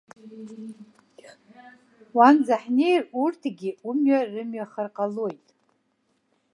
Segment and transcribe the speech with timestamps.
[2.15, 5.45] Уанӡа ҳнеир, урҭгьы, умҩа рымҩахар ҟалоит.